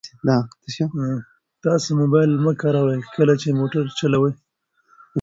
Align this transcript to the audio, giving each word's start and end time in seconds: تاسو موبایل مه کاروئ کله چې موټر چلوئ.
تاسو 1.63 1.87
موبایل 2.01 2.31
مه 2.43 2.51
کاروئ 2.61 2.99
کله 3.15 3.33
چې 3.41 3.57
موټر 3.59 3.85
چلوئ. 3.99 4.33